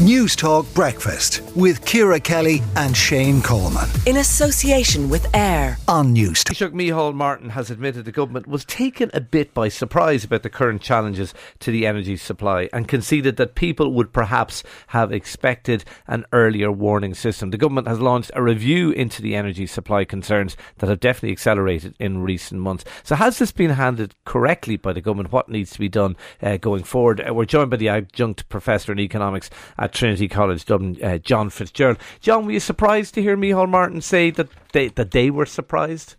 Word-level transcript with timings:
Newstalk 0.00 0.72
Breakfast 0.72 1.42
with 1.54 1.84
Ciara 1.84 2.18
Kelly 2.18 2.62
and 2.74 2.96
Shane 2.96 3.42
Coleman. 3.42 3.86
In 4.06 4.16
association 4.16 5.10
with 5.10 5.26
AIR 5.36 5.76
on 5.88 6.14
Newstalk. 6.14 6.54
Taoiseach 6.54 6.72
Micheál 6.72 7.12
Martin 7.12 7.50
has 7.50 7.70
admitted 7.70 8.06
the 8.06 8.10
government 8.10 8.46
was 8.46 8.64
taken 8.64 9.10
a 9.12 9.20
bit 9.20 9.52
by 9.52 9.68
surprise 9.68 10.24
about 10.24 10.42
the 10.42 10.48
current 10.48 10.80
challenges 10.80 11.34
to 11.58 11.70
the 11.70 11.86
energy 11.86 12.16
supply 12.16 12.70
and 12.72 12.88
conceded 12.88 13.36
that 13.36 13.54
people 13.54 13.92
would 13.92 14.10
perhaps 14.10 14.62
have 14.86 15.12
expected 15.12 15.84
an 16.06 16.24
earlier 16.32 16.72
warning 16.72 17.12
system. 17.12 17.50
The 17.50 17.58
government 17.58 17.86
has 17.86 18.00
launched 18.00 18.30
a 18.32 18.42
review 18.42 18.92
into 18.92 19.20
the 19.20 19.36
energy 19.36 19.66
supply 19.66 20.06
concerns 20.06 20.56
that 20.78 20.88
have 20.88 21.00
definitely 21.00 21.32
accelerated 21.32 21.94
in 22.00 22.22
recent 22.22 22.62
months. 22.62 22.86
So, 23.02 23.16
has 23.16 23.38
this 23.38 23.52
been 23.52 23.72
handled 23.72 24.14
correctly 24.24 24.78
by 24.78 24.94
the 24.94 25.02
government? 25.02 25.30
What 25.30 25.50
needs 25.50 25.72
to 25.72 25.78
be 25.78 25.90
done 25.90 26.16
uh, 26.40 26.56
going 26.56 26.84
forward? 26.84 27.20
Uh, 27.20 27.34
we're 27.34 27.44
joined 27.44 27.68
by 27.68 27.76
the 27.76 27.90
adjunct 27.90 28.48
professor 28.48 28.92
in 28.92 28.98
economics 28.98 29.50
at 29.76 29.89
at 29.90 29.94
Trinity 29.94 30.28
College 30.28 30.64
Dublin, 30.64 30.96
uh, 31.02 31.18
John 31.18 31.50
Fitzgerald. 31.50 31.98
John, 32.20 32.46
were 32.46 32.52
you 32.52 32.60
surprised 32.60 33.14
to 33.14 33.22
hear 33.22 33.36
Micheál 33.36 33.68
Martin 33.68 34.00
say 34.00 34.30
that 34.30 34.48
they, 34.72 34.88
that 34.88 35.10
they 35.10 35.30
were 35.30 35.46
surprised? 35.46 36.14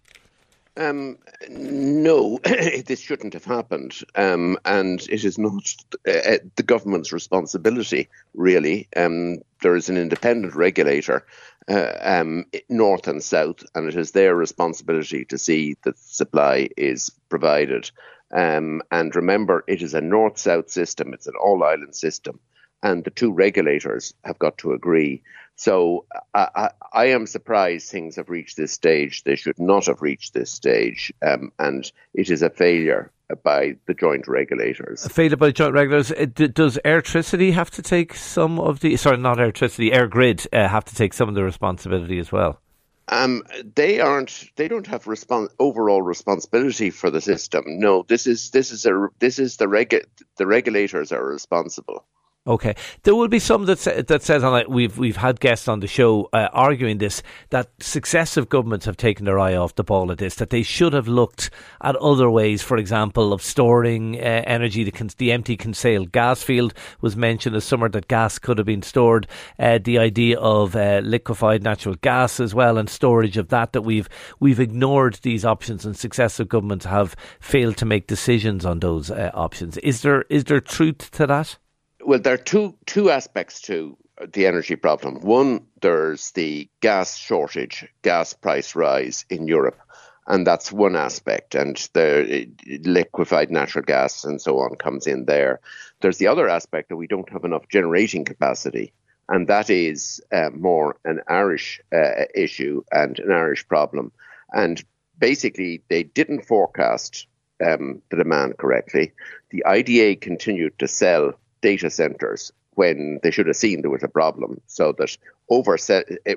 Um, 0.77 1.17
no, 1.49 2.39
this 2.85 2.99
shouldn't 2.99 3.33
have 3.33 3.45
happened, 3.45 3.97
um, 4.15 4.57
and 4.65 5.01
it 5.09 5.23
is 5.23 5.37
not 5.37 5.63
uh, 6.07 6.11
uh, 6.11 6.37
the 6.55 6.63
government's 6.63 7.13
responsibility. 7.13 8.09
Really, 8.33 8.87
um, 8.95 9.39
there 9.61 9.75
is 9.75 9.89
an 9.89 9.97
independent 9.97 10.55
regulator, 10.55 11.25
uh, 11.69 11.93
um, 12.01 12.45
north 12.69 13.07
and 13.07 13.23
south, 13.23 13.63
and 13.75 13.87
it 13.87 13.95
is 13.95 14.11
their 14.11 14.35
responsibility 14.35 15.25
to 15.25 15.37
see 15.37 15.75
that 15.83 15.97
supply 15.97 16.69
is 16.77 17.09
provided. 17.29 17.89
Um, 18.33 18.81
and 18.91 19.13
remember, 19.13 19.63
it 19.67 19.81
is 19.81 19.93
a 19.93 20.01
north-south 20.01 20.69
system; 20.69 21.13
it's 21.13 21.27
an 21.27 21.35
all-island 21.41 21.95
system 21.95 22.39
and 22.83 23.03
the 23.03 23.11
two 23.11 23.31
regulators 23.31 24.13
have 24.23 24.39
got 24.39 24.57
to 24.59 24.73
agree. 24.73 25.23
So 25.55 26.05
I, 26.33 26.47
I, 26.55 26.69
I, 26.93 27.05
am 27.07 27.27
surprised 27.27 27.89
things 27.89 28.15
have 28.15 28.29
reached 28.29 28.57
this 28.57 28.71
stage. 28.71 29.23
They 29.23 29.35
should 29.35 29.59
not 29.59 29.85
have 29.85 30.01
reached 30.01 30.33
this 30.33 30.51
stage, 30.51 31.13
um, 31.21 31.51
and 31.59 31.91
it 32.13 32.31
is 32.31 32.41
a 32.41 32.49
failure 32.49 33.11
by 33.43 33.75
the 33.85 33.93
joint 33.93 34.27
regulators. 34.27 35.05
A 35.05 35.09
failure 35.09 35.37
by 35.37 35.51
joint 35.51 35.73
regulators. 35.73 36.11
Uh, 36.11 36.25
does 36.25 36.79
Airtricity 36.83 37.53
have 37.53 37.69
to 37.71 37.81
take 37.81 38.15
some 38.15 38.59
of 38.59 38.79
the? 38.79 38.97
Sorry, 38.97 39.17
not 39.17 39.37
Airtricity. 39.37 39.93
EirGrid 39.93 40.47
uh, 40.51 40.67
have 40.67 40.85
to 40.85 40.95
take 40.95 41.13
some 41.13 41.29
of 41.29 41.35
the 41.35 41.43
responsibility 41.43 42.17
as 42.17 42.31
well. 42.31 42.59
Um, 43.07 43.43
they 43.75 43.99
aren't. 43.99 44.49
They 44.55 44.67
don't 44.67 44.87
have 44.87 45.03
respons- 45.03 45.49
overall 45.59 46.01
responsibility 46.01 46.89
for 46.89 47.09
the 47.11 47.21
system. 47.21 47.63
No, 47.67 48.03
this 48.07 48.25
is 48.25 48.51
this 48.51 48.71
is 48.71 48.85
a 48.85 49.09
this 49.19 49.37
is 49.37 49.57
the 49.57 49.65
regu- 49.65 50.05
the 50.37 50.47
regulators 50.47 51.11
are 51.11 51.25
responsible. 51.25 52.05
Okay, 52.47 52.75
there 53.03 53.13
will 53.13 53.27
be 53.27 53.37
some 53.37 53.65
that 53.65 53.77
say, 53.77 54.01
that 54.01 54.23
says, 54.23 54.43
we've 54.67 54.97
we've 54.97 55.17
had 55.17 55.39
guests 55.39 55.67
on 55.67 55.79
the 55.79 55.85
show 55.85 56.27
uh, 56.33 56.49
arguing 56.53 56.97
this 56.97 57.21
that 57.51 57.69
successive 57.79 58.49
governments 58.49 58.87
have 58.87 58.97
taken 58.97 59.25
their 59.25 59.37
eye 59.37 59.55
off 59.55 59.75
the 59.75 59.83
ball 59.83 60.11
at 60.11 60.17
this. 60.17 60.33
That 60.35 60.49
they 60.49 60.63
should 60.63 60.93
have 60.93 61.07
looked 61.07 61.51
at 61.83 61.95
other 61.97 62.31
ways, 62.31 62.63
for 62.63 62.77
example, 62.77 63.31
of 63.31 63.43
storing 63.43 64.15
uh, 64.15 64.41
energy. 64.47 64.83
The, 64.83 65.13
the 65.19 65.31
empty 65.31 65.55
Kinsale 65.55 66.05
gas 66.05 66.41
field 66.41 66.73
was 66.99 67.15
mentioned 67.15 67.53
this 67.53 67.65
summer 67.65 67.89
that 67.89 68.07
gas 68.07 68.39
could 68.39 68.57
have 68.57 68.65
been 68.65 68.81
stored. 68.81 69.27
Uh, 69.59 69.77
the 69.77 69.99
idea 69.99 70.39
of 70.39 70.75
uh, 70.75 71.01
liquefied 71.03 71.61
natural 71.61 71.93
gas 72.01 72.39
as 72.39 72.55
well 72.55 72.79
and 72.79 72.89
storage 72.89 73.37
of 73.37 73.49
that. 73.49 73.71
That 73.73 73.83
we've 73.83 74.09
we've 74.39 74.59
ignored 74.59 75.19
these 75.21 75.45
options, 75.45 75.85
and 75.85 75.95
successive 75.95 76.49
governments 76.49 76.85
have 76.85 77.15
failed 77.39 77.77
to 77.77 77.85
make 77.85 78.07
decisions 78.07 78.65
on 78.65 78.79
those 78.79 79.11
uh, 79.11 79.29
options. 79.35 79.77
Is 79.77 80.01
there 80.01 80.23
is 80.23 80.45
there 80.45 80.59
truth 80.59 81.11
to 81.11 81.27
that? 81.27 81.59
Well, 82.03 82.19
there 82.19 82.33
are 82.33 82.37
two 82.37 82.75
two 82.85 83.11
aspects 83.11 83.61
to 83.61 83.97
the 84.33 84.45
energy 84.45 84.75
problem. 84.75 85.21
One, 85.21 85.67
there's 85.81 86.31
the 86.31 86.69
gas 86.79 87.17
shortage, 87.17 87.87
gas 88.01 88.33
price 88.33 88.75
rise 88.75 89.25
in 89.29 89.47
Europe, 89.47 89.79
and 90.27 90.45
that's 90.45 90.71
one 90.71 90.95
aspect. 90.95 91.55
And 91.55 91.75
the 91.93 92.49
liquefied 92.83 93.51
natural 93.51 93.85
gas 93.85 94.23
and 94.23 94.41
so 94.41 94.59
on 94.59 94.75
comes 94.75 95.07
in 95.07 95.25
there. 95.25 95.59
There's 96.01 96.17
the 96.17 96.27
other 96.27 96.49
aspect 96.49 96.89
that 96.89 96.97
we 96.97 97.07
don't 97.07 97.31
have 97.31 97.45
enough 97.45 97.67
generating 97.69 98.25
capacity, 98.25 98.93
and 99.27 99.47
that 99.47 99.69
is 99.69 100.21
uh, 100.31 100.49
more 100.51 100.97
an 101.05 101.21
Irish 101.27 101.81
uh, 101.93 102.25
issue 102.35 102.83
and 102.91 103.19
an 103.19 103.31
Irish 103.31 103.67
problem. 103.67 104.11
And 104.51 104.83
basically, 105.17 105.83
they 105.89 106.03
didn't 106.03 106.45
forecast 106.45 107.27
um, 107.65 108.01
the 108.09 108.17
demand 108.17 108.57
correctly. 108.57 109.13
The 109.51 109.65
IDA 109.65 110.15
continued 110.15 110.79
to 110.79 110.87
sell 110.87 111.33
data 111.61 111.89
centers 111.89 112.51
when 112.75 113.19
they 113.21 113.31
should 113.31 113.47
have 113.47 113.55
seen 113.55 113.81
there 113.81 113.91
was 113.91 114.03
a 114.03 114.07
problem, 114.07 114.61
so 114.67 114.93
that 114.93 115.17
over 115.49 115.77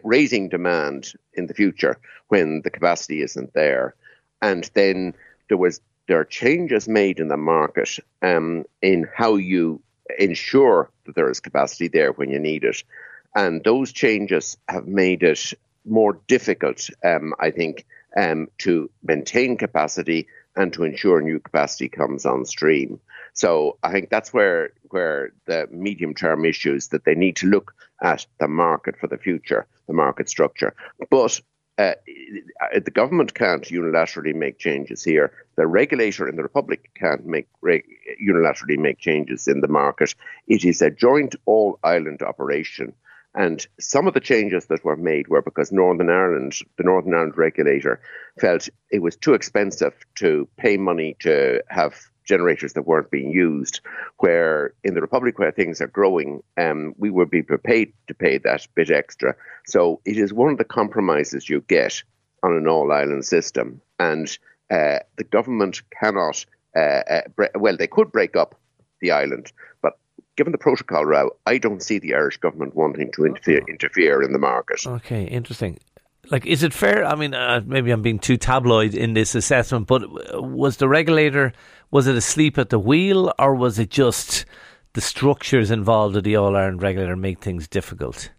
raising 0.02 0.48
demand 0.48 1.12
in 1.34 1.46
the 1.46 1.54
future 1.54 1.96
when 2.28 2.62
the 2.62 2.70
capacity 2.70 3.22
isn't 3.22 3.52
there, 3.54 3.94
and 4.42 4.70
then 4.74 5.14
there 5.48 5.56
was 5.56 5.80
there 6.06 6.20
are 6.20 6.24
changes 6.24 6.88
made 6.88 7.18
in 7.18 7.28
the 7.28 7.36
market 7.36 7.98
um, 8.20 8.64
in 8.82 9.08
how 9.14 9.36
you 9.36 9.80
ensure 10.18 10.90
that 11.06 11.14
there 11.14 11.30
is 11.30 11.40
capacity 11.40 11.88
there 11.88 12.12
when 12.12 12.30
you 12.30 12.38
need 12.38 12.64
it, 12.64 12.82
and 13.34 13.62
those 13.64 13.92
changes 13.92 14.56
have 14.68 14.86
made 14.86 15.22
it 15.22 15.52
more 15.84 16.18
difficult, 16.26 16.88
um, 17.04 17.34
I 17.38 17.50
think, 17.50 17.86
um, 18.16 18.48
to 18.58 18.90
maintain 19.02 19.56
capacity 19.56 20.26
and 20.56 20.72
to 20.72 20.84
ensure 20.84 21.20
new 21.20 21.40
capacity 21.40 21.88
comes 21.88 22.24
on 22.26 22.44
stream. 22.44 23.00
So 23.34 23.78
I 23.82 23.90
think 23.92 24.10
that's 24.10 24.32
where 24.32 24.70
where 24.90 25.32
the 25.46 25.68
medium 25.70 26.14
term 26.14 26.44
issues 26.44 26.88
that 26.88 27.04
they 27.04 27.14
need 27.14 27.36
to 27.36 27.46
look 27.46 27.74
at 28.02 28.26
the 28.38 28.48
market 28.48 28.96
for 28.98 29.08
the 29.08 29.18
future, 29.18 29.66
the 29.88 29.92
market 29.92 30.28
structure. 30.28 30.74
But 31.10 31.40
uh, 31.76 31.94
the 32.84 32.92
government 32.92 33.34
can't 33.34 33.64
unilaterally 33.64 34.34
make 34.34 34.58
changes 34.58 35.02
here. 35.02 35.32
The 35.56 35.66
regulator 35.66 36.28
in 36.28 36.36
the 36.36 36.44
republic 36.44 36.90
can't 36.94 37.26
make 37.26 37.48
unilaterally 38.22 38.78
make 38.78 38.98
changes 38.98 39.48
in 39.48 39.60
the 39.60 39.68
market. 39.68 40.14
It 40.46 40.64
is 40.64 40.80
a 40.80 40.90
joint 40.90 41.34
all 41.46 41.80
island 41.82 42.22
operation. 42.22 42.94
And 43.34 43.66
some 43.80 44.06
of 44.06 44.14
the 44.14 44.20
changes 44.20 44.66
that 44.66 44.84
were 44.84 44.96
made 44.96 45.26
were 45.26 45.42
because 45.42 45.72
Northern 45.72 46.08
Ireland, 46.08 46.54
the 46.78 46.84
Northern 46.84 47.14
Ireland 47.14 47.36
regulator, 47.36 48.00
felt 48.40 48.68
it 48.92 49.02
was 49.02 49.16
too 49.16 49.34
expensive 49.34 49.94
to 50.16 50.48
pay 50.56 50.76
money 50.76 51.16
to 51.20 51.60
have 51.68 51.96
generators 52.24 52.72
that 52.72 52.86
weren't 52.86 53.10
being 53.10 53.30
used. 53.30 53.80
Where 54.18 54.74
in 54.82 54.94
the 54.94 55.00
Republic, 55.00 55.38
where 55.38 55.52
things 55.52 55.80
are 55.80 55.86
growing, 55.86 56.42
um, 56.56 56.94
we 56.98 57.10
would 57.10 57.30
be 57.30 57.42
prepared 57.42 57.92
to 58.08 58.14
pay 58.14 58.38
that 58.38 58.66
bit 58.74 58.90
extra. 58.90 59.34
So 59.66 60.00
it 60.04 60.16
is 60.16 60.32
one 60.32 60.50
of 60.50 60.58
the 60.58 60.64
compromises 60.64 61.48
you 61.48 61.62
get 61.68 62.02
on 62.42 62.54
an 62.54 62.68
all 62.68 62.92
island 62.92 63.24
system. 63.24 63.80
And 63.98 64.26
uh, 64.70 64.98
the 65.16 65.24
government 65.24 65.82
cannot, 65.98 66.44
uh, 66.76 66.78
uh, 66.78 67.20
bre- 67.34 67.56
well, 67.56 67.76
they 67.76 67.86
could 67.86 68.12
break 68.12 68.36
up 68.36 68.54
the 69.00 69.10
island, 69.10 69.52
but 69.82 69.98
given 70.36 70.52
the 70.52 70.58
protocol 70.58 71.04
row, 71.04 71.30
I 71.46 71.58
don't 71.58 71.82
see 71.82 71.98
the 71.98 72.14
Irish 72.14 72.38
government 72.38 72.74
wanting 72.74 73.12
to 73.12 73.26
interfere, 73.26 73.62
interfere 73.68 74.22
in 74.22 74.32
the 74.32 74.38
market. 74.38 74.86
Okay, 74.86 75.24
interesting 75.24 75.78
like 76.30 76.46
is 76.46 76.62
it 76.62 76.72
fair 76.72 77.04
i 77.04 77.14
mean 77.14 77.34
uh, 77.34 77.60
maybe 77.66 77.90
i'm 77.90 78.02
being 78.02 78.18
too 78.18 78.36
tabloid 78.36 78.94
in 78.94 79.14
this 79.14 79.34
assessment 79.34 79.86
but 79.86 80.02
was 80.42 80.78
the 80.78 80.88
regulator 80.88 81.52
was 81.90 82.06
it 82.06 82.16
asleep 82.16 82.58
at 82.58 82.70
the 82.70 82.78
wheel 82.78 83.32
or 83.38 83.54
was 83.54 83.78
it 83.78 83.90
just 83.90 84.44
the 84.94 85.00
structures 85.00 85.70
involved 85.70 86.16
of 86.16 86.24
the 86.24 86.36
all 86.36 86.56
ireland 86.56 86.82
regulator 86.82 87.16
make 87.16 87.38
things 87.40 87.68
difficult 87.68 88.30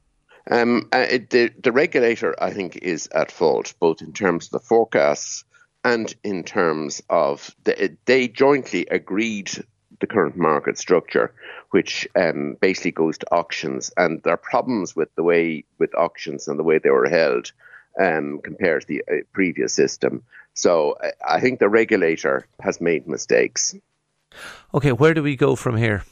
um, 0.51 0.87
uh, 0.93 1.07
it, 1.09 1.31
the, 1.31 1.51
the 1.63 1.71
regulator 1.71 2.35
i 2.41 2.51
think 2.51 2.77
is 2.77 3.07
at 3.13 3.31
fault 3.31 3.73
both 3.79 4.01
in 4.01 4.13
terms 4.13 4.45
of 4.45 4.51
the 4.51 4.59
forecasts 4.59 5.43
and 5.83 6.15
in 6.23 6.43
terms 6.43 7.01
of 7.09 7.55
the, 7.63 7.95
they 8.05 8.27
jointly 8.27 8.87
agreed 8.89 9.51
the 9.99 10.07
current 10.07 10.35
market 10.35 10.77
structure, 10.77 11.33
which 11.71 12.07
um, 12.15 12.57
basically 12.59 12.91
goes 12.91 13.17
to 13.19 13.33
auctions. 13.33 13.91
And 13.97 14.21
there 14.23 14.33
are 14.33 14.37
problems 14.37 14.95
with 14.95 15.13
the 15.15 15.23
way 15.23 15.63
with 15.77 15.95
auctions 15.95 16.47
and 16.47 16.59
the 16.59 16.63
way 16.63 16.79
they 16.79 16.89
were 16.89 17.07
held 17.07 17.51
um, 17.99 18.39
compared 18.43 18.81
to 18.81 18.87
the 18.87 19.03
uh, 19.09 19.15
previous 19.33 19.73
system. 19.73 20.23
So 20.53 20.97
I 21.27 21.39
think 21.41 21.59
the 21.59 21.69
regulator 21.69 22.47
has 22.59 22.79
made 22.79 23.07
mistakes. 23.07 23.75
Okay, 24.73 24.91
where 24.91 25.13
do 25.13 25.23
we 25.23 25.35
go 25.35 25.55
from 25.55 25.77
here? 25.77 26.03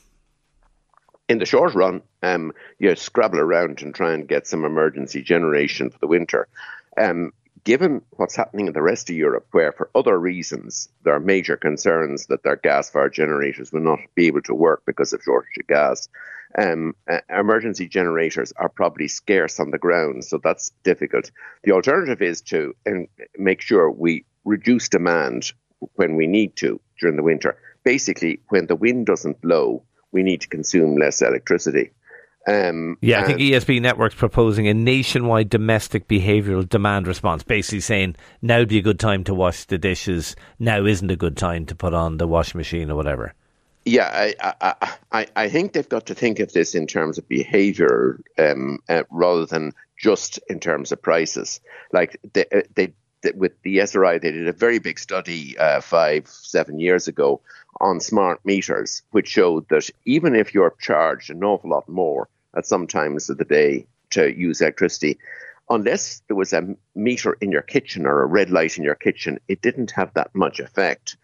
In 1.30 1.39
the 1.39 1.45
short 1.45 1.74
run, 1.74 2.01
um, 2.21 2.51
you 2.80 2.95
scrabble 2.95 3.39
around 3.39 3.81
and 3.81 3.95
try 3.95 4.13
and 4.13 4.27
get 4.27 4.45
some 4.45 4.65
emergency 4.65 5.21
generation 5.21 5.89
for 5.89 5.97
the 6.00 6.07
winter. 6.07 6.47
Um, 6.97 7.31
given 7.63 8.01
what's 8.12 8.36
happening 8.36 8.68
in 8.68 8.74
the 8.74 8.81
rest 8.81 9.10
of 9.10 9.15
Europe, 9.15 9.48
where 9.51 9.71
for 9.71 9.89
other 9.95 10.18
reasons 10.18 10.89
there 11.04 11.13
are 11.13 11.19
major 11.19 11.56
concerns 11.56 12.27
that 12.27 12.44
their 12.44 12.57
gas 12.57 12.89
fired 12.89 13.13
generators 13.13 13.71
will 13.71 13.81
not 13.81 14.00
be 14.15 14.27
able 14.27 14.42
to 14.42 14.54
work 14.54 14.83
because 14.86 15.13
of 15.13 15.21
shortage 15.24 15.57
of 15.60 15.68
gas, 15.68 16.10
um, 16.57 16.95
uh, 17.10 17.19
emergency 17.30 17.88
generators 17.88 18.54
are 18.57 18.69
probably 18.69 19.07
scarce 19.07 19.60
on 19.60 19.71
the 19.71 19.80
ground, 19.80 20.24
so 20.24 20.39
that's 20.44 20.71
difficult. 20.83 21.31
The 21.63 21.71
alternative 21.71 22.21
is 22.21 22.42
to 22.44 22.75
um, 22.88 23.07
make 23.38 23.62
sure 23.62 23.89
we 23.89 24.25
reduce 24.45 24.89
demand 24.89 25.51
when 25.95 26.15
we 26.15 26.27
need 26.27 26.56
to 26.57 26.80
during 27.00 27.15
the 27.15 27.24
winter. 27.24 27.57
Basically, 27.83 28.39
when 28.50 28.68
the 28.68 28.75
wind 28.75 29.06
doesn't 29.06 29.42
blow, 29.42 29.83
we 30.12 30.24
need 30.24 30.42
to 30.42 30.48
consume 30.48 30.95
less 30.95 31.21
electricity. 31.21 31.92
Um, 32.45 32.97
yeah, 33.01 33.21
I 33.21 33.23
think 33.23 33.39
ESB 33.39 33.81
Network's 33.81 34.15
proposing 34.15 34.67
a 34.67 34.73
nationwide 34.73 35.49
domestic 35.49 36.07
behavioural 36.07 36.67
demand 36.67 37.07
response, 37.07 37.43
basically 37.43 37.79
saying 37.79 38.15
now 38.41 38.59
would 38.59 38.69
be 38.69 38.79
a 38.79 38.81
good 38.81 38.99
time 38.99 39.23
to 39.25 39.33
wash 39.33 39.63
the 39.65 39.77
dishes, 39.77 40.35
now 40.59 40.83
isn't 40.85 41.09
a 41.09 41.15
good 41.15 41.37
time 41.37 41.65
to 41.67 41.75
put 41.75 41.93
on 41.93 42.17
the 42.17 42.27
washing 42.27 42.57
machine 42.57 42.91
or 42.91 42.95
whatever. 42.95 43.33
Yeah, 43.85 44.09
I, 44.13 44.55
I, 44.61 44.95
I, 45.11 45.27
I 45.35 45.49
think 45.49 45.73
they've 45.73 45.87
got 45.87 46.05
to 46.07 46.15
think 46.15 46.39
of 46.39 46.53
this 46.53 46.73
in 46.73 46.87
terms 46.87 47.17
of 47.17 47.27
behaviour 47.27 48.21
um, 48.37 48.79
uh, 48.87 49.03
rather 49.09 49.45
than 49.45 49.73
just 49.97 50.39
in 50.49 50.59
terms 50.59 50.91
of 50.91 51.01
prices. 51.01 51.59
Like 51.91 52.17
they, 52.33 52.45
uh, 52.53 52.61
they, 52.75 52.93
they, 53.21 53.31
with 53.31 53.61
the 53.63 53.77
ESRI, 53.77 54.21
they 54.21 54.31
did 54.31 54.47
a 54.47 54.53
very 54.53 54.79
big 54.79 54.99
study 54.99 55.57
uh, 55.57 55.81
five, 55.81 56.27
seven 56.27 56.79
years 56.79 57.07
ago 57.07 57.41
on 57.79 57.99
smart 57.99 58.39
meters, 58.45 59.01
which 59.11 59.27
showed 59.27 59.67
that 59.69 59.89
even 60.05 60.35
if 60.35 60.53
you're 60.53 60.75
charged 60.79 61.29
an 61.29 61.43
awful 61.43 61.69
lot 61.69 61.87
more 61.89 62.29
at 62.55 62.65
some 62.65 62.88
times 62.88 63.29
of 63.29 63.38
the 63.38 63.45
day 63.45 63.85
to 64.11 64.38
use 64.38 64.61
electricity, 64.61 65.17
unless 65.69 66.21
there 66.27 66.35
was 66.35 66.53
a 66.53 66.75
meter 66.95 67.33
in 67.41 67.51
your 67.51 67.61
kitchen 67.61 68.05
or 68.05 68.21
a 68.21 68.27
red 68.27 68.50
light 68.50 68.77
in 68.77 68.83
your 68.83 68.95
kitchen, 68.95 69.39
it 69.47 69.61
didn't 69.61 69.91
have 69.91 70.13
that 70.13 70.33
much 70.33 70.59
effect. 70.59 71.17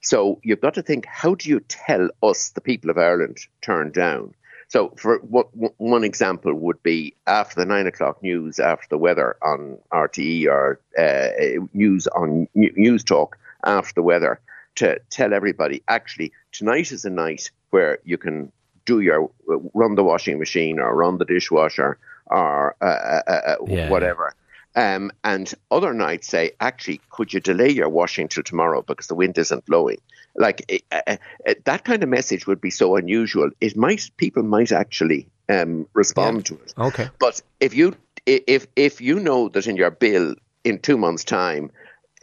So 0.00 0.40
you've 0.42 0.60
got 0.60 0.74
to 0.74 0.82
think 0.82 1.06
how 1.06 1.34
do 1.34 1.48
you 1.48 1.60
tell 1.60 2.10
us, 2.22 2.50
the 2.50 2.60
people 2.60 2.90
of 2.90 2.98
Ireland, 2.98 3.38
turn 3.62 3.90
down? 3.90 4.34
So, 4.68 4.92
for 4.96 5.18
what, 5.18 5.48
one 5.78 6.04
example 6.04 6.52
would 6.54 6.82
be 6.82 7.14
after 7.26 7.60
the 7.60 7.66
nine 7.66 7.86
o'clock 7.86 8.22
news, 8.22 8.58
after 8.58 8.86
the 8.90 8.98
weather 8.98 9.36
on 9.42 9.78
RTE 9.92 10.46
or 10.46 10.80
uh, 10.98 11.64
news 11.72 12.06
on 12.08 12.48
Newstalk 12.56 13.34
after 13.64 13.94
the 13.94 14.02
weather, 14.02 14.40
to 14.76 14.98
tell 15.10 15.32
everybody 15.32 15.82
actually 15.86 16.32
tonight 16.50 16.92
is 16.92 17.04
a 17.04 17.10
night 17.10 17.50
where 17.70 17.98
you 18.04 18.18
can 18.18 18.50
do 18.86 19.00
your 19.00 19.30
run 19.46 19.94
the 19.94 20.04
washing 20.04 20.38
machine 20.38 20.78
or 20.78 20.94
run 20.94 21.18
the 21.18 21.24
dishwasher 21.24 21.98
or 22.26 22.76
uh, 22.80 22.84
uh, 22.84 23.22
uh, 23.26 23.30
uh 23.30 23.56
yeah. 23.66 23.88
whatever. 23.88 24.34
Um, 24.76 25.12
and 25.22 25.52
other 25.70 25.94
nights 25.94 26.28
say, 26.28 26.52
actually, 26.60 27.00
could 27.10 27.32
you 27.32 27.38
delay 27.38 27.70
your 27.70 27.88
washing 27.88 28.26
till 28.26 28.42
tomorrow 28.42 28.82
because 28.82 29.06
the 29.06 29.14
wind 29.14 29.38
isn't 29.38 29.64
blowing? 29.66 29.98
Like 30.36 30.84
uh, 30.90 31.00
uh, 31.06 31.54
that 31.64 31.84
kind 31.84 32.02
of 32.02 32.08
message 32.08 32.48
would 32.48 32.60
be 32.60 32.70
so 32.70 32.96
unusual. 32.96 33.50
It 33.60 33.76
might 33.76 34.10
people 34.16 34.42
might 34.42 34.72
actually 34.72 35.28
um, 35.48 35.86
respond 35.94 36.38
yeah. 36.38 36.42
to 36.42 36.62
it. 36.62 36.74
Okay. 36.76 37.08
But 37.20 37.40
if 37.60 37.74
you 37.74 37.94
if 38.26 38.66
if 38.74 39.00
you 39.00 39.20
know 39.20 39.48
that 39.50 39.68
in 39.68 39.76
your 39.76 39.92
bill 39.92 40.34
in 40.64 40.80
two 40.80 40.98
months' 40.98 41.24
time 41.24 41.70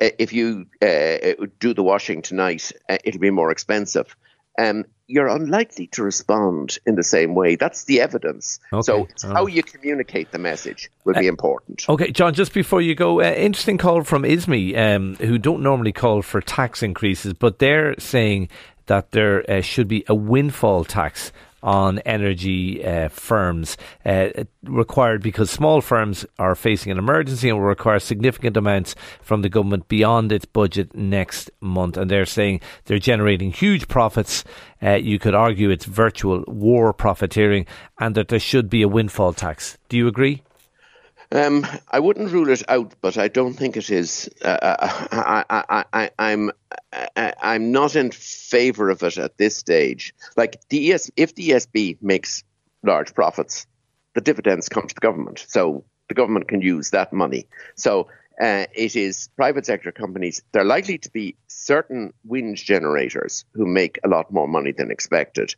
if 0.02 0.34
you 0.34 0.66
uh, 0.81 1.46
do 1.60 1.74
the 1.74 1.84
washing 1.84 2.22
tonight, 2.24 2.72
uh, 2.90 2.98
it'll 3.04 3.19
be 3.19 3.30
more 3.30 3.52
expensive. 3.52 4.16
Um, 4.58 4.86
you're 5.12 5.28
unlikely 5.28 5.88
to 5.88 6.04
respond 6.04 6.78
in 6.86 6.96
the 6.96 7.04
same 7.04 7.36
way. 7.36 7.56
That's 7.56 7.84
the 7.84 8.02
evidence. 8.02 8.60
Okay. 8.72 8.81
So 8.81 9.08
oh. 9.25 9.34
how 9.34 9.46
you 9.46 9.62
communicate 9.62 10.31
the 10.31 10.40
message 10.40 10.90
will 11.04 11.13
be 11.13 11.28
important. 11.28 11.88
Okay, 11.90 12.12
John. 12.12 12.34
Just 12.34 12.54
before 12.54 12.81
you 12.81 12.96
go, 12.96 13.22
uh, 13.22 13.25
interesting 13.25 13.78
call 13.78 14.04
from 14.04 14.24
ISME, 14.24 14.75
um, 14.78 15.16
who 15.16 15.38
don't 15.38 15.62
normally 15.62 15.92
call 15.92 16.22
for 16.22 16.42
tax 16.42 16.81
increases, 16.81 17.34
but 17.34 17.60
they're 17.60 18.00
saying 18.00 18.48
that 18.86 19.12
there 19.12 19.50
uh, 19.50 19.62
should 19.62 19.88
be 19.88 20.04
a 20.08 20.16
windfall 20.16 20.86
tax 20.86 21.31
on 21.63 22.00
energy 22.00 22.84
uh, 22.84 23.10
firms 23.10 23.78
uh, 24.06 24.30
required 24.63 25.22
because 25.22 25.50
small 25.50 25.81
firms 25.81 26.25
are 26.40 26.56
facing 26.56 26.92
an 26.92 26.98
emergency 26.98 27.50
and 27.50 27.58
will 27.58 27.66
require 27.66 28.00
significant 28.00 28.58
amounts 28.58 28.96
from 29.22 29.42
the 29.42 29.50
government 29.50 29.88
beyond 29.88 30.31
its 30.31 30.46
budget 30.46 30.96
next 30.96 31.52
month. 31.60 31.98
And 31.98 32.10
they're 32.10 32.25
saying 32.25 32.62
they're 32.86 33.00
generating 33.00 33.52
huge 33.52 33.88
profits. 33.88 34.44
Uh, 34.81 34.92
you 34.96 35.19
could 35.19 35.36
argue 35.36 35.69
it's 35.69 35.86
virtual 35.86 36.44
war 36.48 36.94
profiteering 36.94 37.66
and 38.00 38.16
that 38.16 38.30
there 38.30 38.40
should 38.40 38.69
be 38.69 38.81
a 38.81 38.88
windfall 38.88 39.34
tax. 39.34 39.78
Do 39.90 39.98
you 39.98 40.08
agree? 40.08 40.44
Um, 41.34 41.66
I 41.90 42.00
wouldn't 42.00 42.31
rule 42.31 42.50
it 42.50 42.62
out, 42.68 42.94
but 43.00 43.18
I 43.18 43.30
don't 43.30 43.54
think 43.54 43.78
it 43.78 43.90
is. 43.90 44.30
Uh, 44.44 44.48
uh 44.62 45.46
I, 45.50 46.10
I, 46.19 46.50
I, 47.16 47.34
I'm 47.42 47.62
I'm 47.62 47.72
not 47.72 47.96
in 47.96 48.12
favour 48.12 48.90
of 48.90 49.04
it 49.04 49.18
at 49.18 49.38
this 49.38 49.56
stage. 49.56 50.13
Like 50.36 50.58
the 50.69 50.92
ES, 50.92 51.12
if 51.16 51.36
the 51.36 51.50
ESB 51.50 51.98
makes 52.02 52.44
large 52.84 53.13
profits, 53.13 53.68
the 54.16 54.22
dividends 54.22 54.68
come 54.68 54.88
to 54.88 54.96
the 54.96 55.00
government, 55.00 55.46
so 55.48 55.84
the 56.10 56.16
government 56.16 56.48
can 56.48 56.62
use 56.62 56.90
that 56.90 57.13
money. 57.13 57.48
So 57.75 58.08
uh, 58.42 58.66
it 58.74 58.96
is 58.96 59.30
private 59.36 59.66
sector 59.68 59.92
companies. 59.92 60.42
They're 60.52 60.63
likely 60.63 60.98
to 60.98 61.12
be 61.12 61.36
certain 61.48 62.13
wind 62.25 62.58
generators 62.58 63.46
who 63.54 63.66
make 63.68 64.00
a 64.04 64.08
lot 64.08 64.34
more 64.34 64.48
money 64.48 64.72
than 64.72 64.90
expected. 64.90 65.54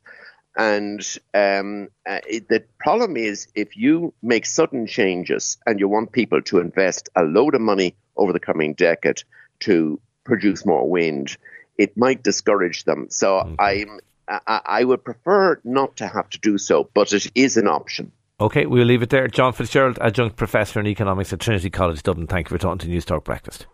And 0.57 1.01
um, 1.33 1.88
uh, 2.07 2.19
it, 2.27 2.50
the 2.50 2.63
problem 2.79 3.15
is 3.15 3.47
if 3.55 3.77
you 3.77 4.13
make 4.21 4.45
sudden 4.45 4.85
changes 4.85 5.57
and 5.65 5.79
you 5.79 5.88
want 5.88 6.11
people 6.11 6.41
to 6.44 6.59
invest 6.59 7.09
a 7.15 7.23
load 7.23 7.55
of 7.55 7.61
money 7.61 7.95
over 8.17 8.33
the 8.33 8.39
coming 8.39 8.73
decade 8.73 9.23
to 9.61 10.00
produce 10.23 10.65
more 10.65 10.89
wind, 10.89 11.37
it 11.77 11.97
might 11.97 12.23
discourage 12.23 12.83
them. 12.83 13.07
So 13.09 13.39
okay. 13.39 13.85
I'm, 13.87 13.99
I, 14.27 14.61
I 14.65 14.83
would 14.83 15.03
prefer 15.03 15.59
not 15.63 15.97
to 15.97 16.07
have 16.07 16.29
to 16.31 16.39
do 16.39 16.57
so, 16.57 16.89
but 16.93 17.13
it 17.13 17.31
is 17.35 17.57
an 17.57 17.67
option. 17.67 18.11
Okay, 18.39 18.65
we'll 18.65 18.85
leave 18.85 19.01
it 19.01 19.09
there. 19.09 19.27
John 19.27 19.53
Fitzgerald, 19.53 19.97
adjunct 20.01 20.35
professor 20.35 20.79
in 20.79 20.87
economics 20.87 21.31
at 21.31 21.39
Trinity 21.39 21.69
College 21.69 22.03
Dublin. 22.03 22.27
Thank 22.27 22.49
you 22.49 22.55
for 22.55 22.61
talking 22.61 22.79
to 22.79 22.87
Newstalk 22.87 23.23
Breakfast. 23.23 23.67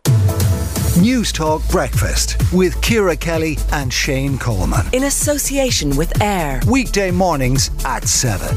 Newstalk 1.00 1.69
Breakfast 1.72 2.36
with 2.52 2.80
Ciara 2.81 3.16
Kelly 3.16 3.57
and 3.72 3.92
Shane 3.92 4.38
Coleman. 4.38 4.86
In 4.92 5.06
association 5.06 5.95
with 5.95 6.22
AIR. 6.22 6.60
Weekday 6.68 7.10
mornings 7.10 7.72
at 7.86 8.04
7 8.04 8.48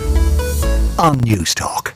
on 0.98 1.20
Newstalk. 1.20 1.92